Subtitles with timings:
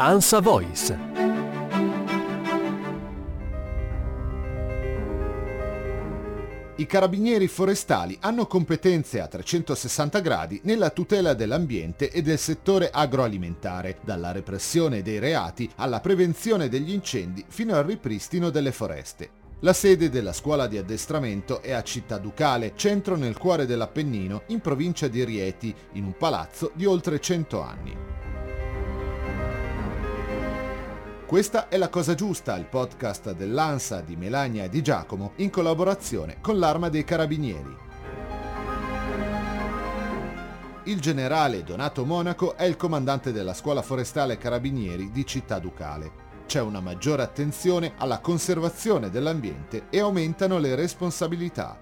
[0.00, 0.96] ANSA Voice.
[6.76, 13.98] I carabinieri forestali hanno competenze a 360 gradi nella tutela dell'ambiente e del settore agroalimentare,
[14.04, 19.30] dalla repressione dei reati alla prevenzione degli incendi fino al ripristino delle foreste.
[19.62, 24.60] La sede della scuola di addestramento è a Città Ducale, centro nel cuore dell'Appennino, in
[24.60, 28.27] provincia di Rieti, in un palazzo di oltre 100 anni.
[31.28, 36.38] Questa è La Cosa Giusta, il podcast dell'ANSA di Melania e di Giacomo in collaborazione
[36.40, 37.76] con l'Arma dei Carabinieri.
[40.84, 46.62] Il generale Donato Monaco è il comandante della scuola forestale Carabinieri di Città Ducale c'è
[46.62, 51.78] una maggiore attenzione alla conservazione dell'ambiente e aumentano le responsabilità.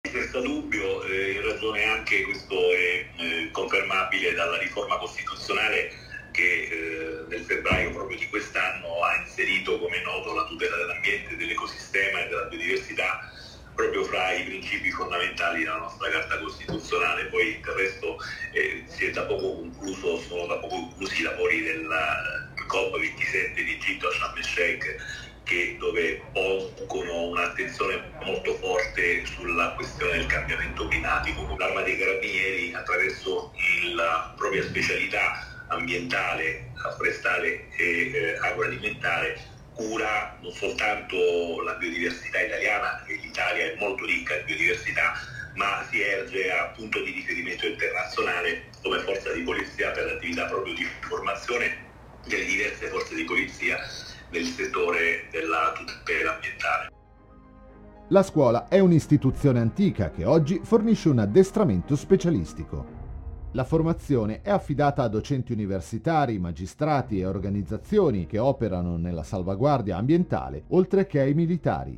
[0.00, 6.03] Senza dubbio, eh, in ragione anche questo è eh, confermabile dalla riforma costituzionale
[6.34, 12.24] che eh, nel febbraio proprio di quest'anno ha inserito, come noto, la tutela dell'ambiente, dell'ecosistema
[12.24, 13.30] e della biodiversità
[13.74, 17.26] proprio fra i principi fondamentali della nostra Carta Costituzionale.
[17.26, 18.18] Poi del resto
[18.52, 23.72] eh, si è da poco concluso, sono da poco conclusi i lavori della COP27 di
[23.74, 24.96] Egitto a Sharm el Sheikh
[25.44, 31.54] che, dove pongono un'attenzione molto forte sulla questione del cambiamento climatico.
[31.58, 33.52] L'Arma dei Carabinieri attraverso
[33.94, 43.16] la propria specialità ambientale, forestale e eh, agroalimentare cura non soltanto la biodiversità italiana, e
[43.16, 45.12] l'Italia è molto ricca di biodiversità,
[45.54, 50.74] ma si erge a punto di riferimento internazionale come forza di polizia per l'attività proprio
[50.74, 51.82] di formazione
[52.26, 53.78] delle diverse forze di polizia
[54.30, 56.88] nel settore della tutela ambientale.
[58.08, 63.03] La scuola è un'istituzione antica che oggi fornisce un addestramento specialistico.
[63.54, 70.64] La formazione è affidata a docenti universitari, magistrati e organizzazioni che operano nella salvaguardia ambientale,
[70.70, 71.94] oltre che ai militari.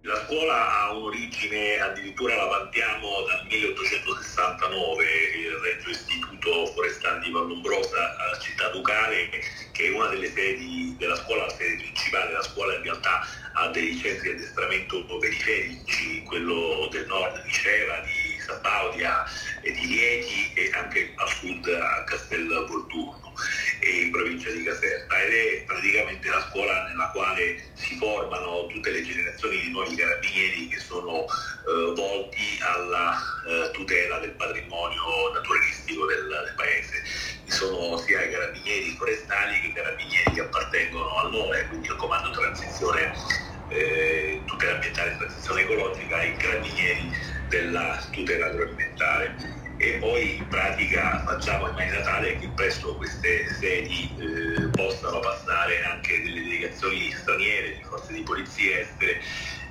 [0.00, 8.16] La scuola ha un'origine, addirittura la vantiamo dal 1869, il Reggio Istituto Forestale di Vallombrosa
[8.16, 9.28] a Città Ducale,
[9.72, 13.20] che è una delle sedi della scuola, la sede principale della scuola in realtà
[13.52, 19.24] ha dei centri di addestramento periferici, quello del nord di Cera, di Sabaudia
[19.62, 23.34] e di Lieti e anche a sud a Castel Volturno
[23.80, 28.90] e in provincia di Caserta ed è praticamente la scuola nella quale si formano tutte
[28.90, 36.06] le generazioni di nuovi carabinieri che sono eh, volti alla eh, tutela del patrimonio naturalistico
[36.06, 37.02] del, del paese.
[37.46, 41.96] Ci sono sia i carabinieri forestali che i carabinieri che appartengono al NOE, quindi al
[41.96, 43.12] Comando Transizione
[43.68, 49.36] eh, tutela ambientale e transizione ecologica i carabinieri della tutela agroalimentare
[49.78, 55.84] e poi in pratica facciamo in maniera tale che presto queste sedi eh, possano passare
[55.84, 59.20] anche delle delegazioni straniere di forze di polizia estere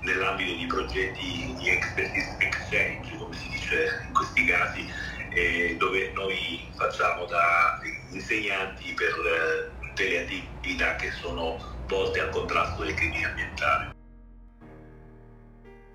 [0.01, 4.87] nell'ambito di progetti di expertise exchange, come si dice in questi casi,
[5.33, 7.79] eh, dove noi facciamo da
[8.11, 13.94] insegnanti per eh, tutte le attività che sono volte al contrasto del crimine ambientale.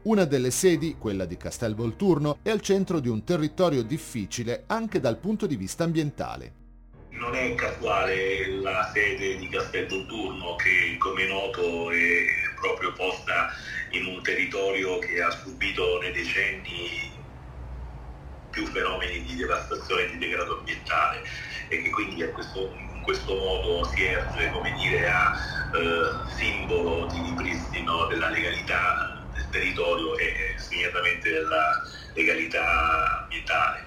[0.02, 4.98] Una delle sedi, quella di Castel Volturno, è al centro di un territorio difficile anche
[4.98, 6.54] dal punto di vista ambientale.
[7.10, 12.24] Non è casuale la sede di Castel Volturno che come noto è
[12.58, 13.50] proprio posta
[13.90, 17.12] in un territorio che ha subito nei decenni
[18.48, 21.22] più fenomeni di devastazione e di degrado ambientale
[21.68, 25.36] e che quindi questo, in questo modo si erge come dire, a
[25.74, 29.19] eh, simbolo di ripristino della legalità
[29.50, 31.82] territorio e segnatamente della
[32.14, 33.84] legalità ambientale.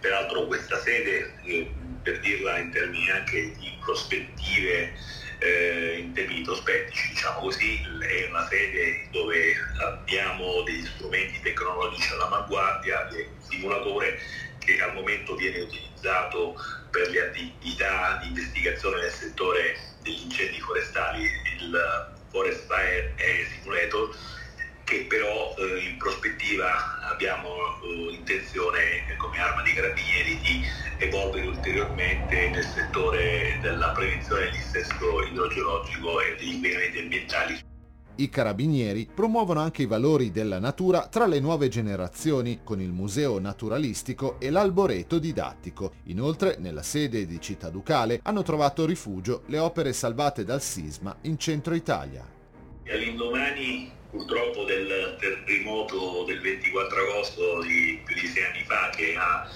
[0.00, 4.94] Peraltro questa sede, eh, per dirla in termini anche di prospettive,
[5.38, 13.08] eh, in termini prospettici, diciamo così, è una sede dove abbiamo degli strumenti tecnologici all'avanguardia,
[13.10, 14.18] di simulatore
[14.58, 16.54] che al momento viene utilizzato
[16.90, 21.22] per le attività di investigazione nel settore degli incendi forestali,
[21.58, 23.14] il Forest Fire
[23.50, 24.14] Simulator,
[24.86, 27.48] che però eh, in prospettiva abbiamo
[27.82, 28.78] eh, intenzione
[29.18, 30.62] come arma di carabinieri di
[30.98, 37.60] evolvere ulteriormente nel settore della prevenzione del dissesto idrogeologico e degli inquinamenti ambientali.
[38.18, 43.40] I carabinieri promuovono anche i valori della natura tra le nuove generazioni con il museo
[43.40, 45.94] naturalistico e l'alboreto didattico.
[46.04, 51.36] Inoltre, nella sede di Città Ducale hanno trovato rifugio le opere salvate dal sisma in
[51.38, 52.35] centro Italia.
[52.90, 59.46] All'indomani purtroppo del terremoto del 24 agosto di più di sei anni fa che ha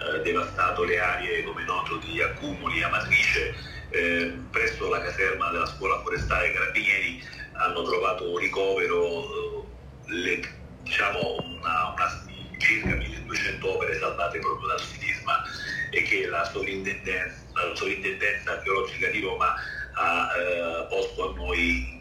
[0.00, 3.54] eh, devastato le aree, come noto, di Accumuli, Amatrice,
[3.90, 7.22] eh, presso la caserma della scuola forestale Carabinieri
[7.52, 10.40] hanno trovato ricovero eh, le,
[10.82, 12.28] diciamo una, una,
[12.58, 15.42] circa 1200 opere salvate proprio dal sisma
[15.90, 19.54] e che la sovrintendenza, la sovrintendenza archeologica di Roma
[19.94, 22.00] ha eh, posto a noi in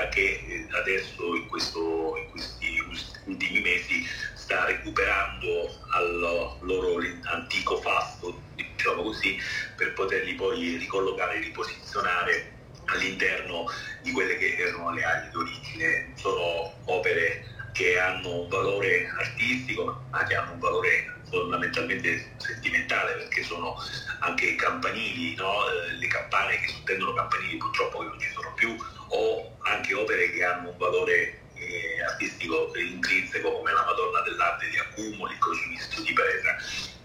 [0.00, 2.78] custodia che eh, adesso in, questo, in, questi
[3.24, 9.38] ultimi mesi sta recuperando al loro antico fasto, diciamo così,
[9.76, 13.66] per poterli poi ricollocare e riposizionare all'interno
[14.02, 16.12] di quelle che erano le aree di origine.
[16.16, 23.44] Sono opere che hanno un valore artistico ma che hanno un valore fondamentalmente sentimentale perché
[23.44, 23.76] sono
[24.20, 25.70] anche campanili, no?
[25.70, 28.76] Eh, le campane che sottendono campanili purtroppo che non ci sono più,
[29.10, 34.78] o anche opere che hanno un valore eh, artistico intrinseco come la Madonna dell'Arte di
[34.78, 36.56] Accumoli, il Crocifisso di Presa.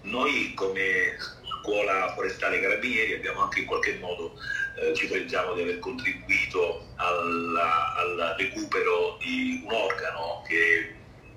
[0.01, 1.18] Noi come
[1.62, 4.33] scuola forestale carabinieri abbiamo anche in qualche modo
[4.77, 10.94] eh, ci preggiamo di aver contribuito alla, al recupero di un organo che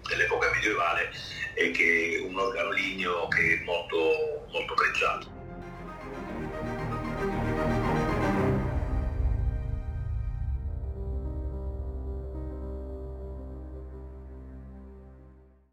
[0.08, 1.10] dell'epoca medievale
[1.54, 5.36] e che è un organo ligneo che è molto, molto pregiato.